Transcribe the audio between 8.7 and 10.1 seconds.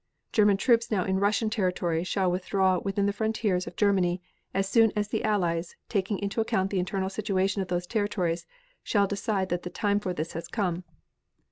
shall decide that the time